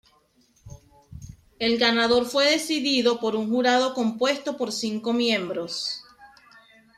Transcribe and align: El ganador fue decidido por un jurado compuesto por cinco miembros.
El 1.59 1.77
ganador 1.77 2.25
fue 2.25 2.49
decidido 2.49 3.19
por 3.19 3.35
un 3.35 3.51
jurado 3.51 3.93
compuesto 3.93 4.57
por 4.57 4.71
cinco 4.71 5.13
miembros. 5.13 6.03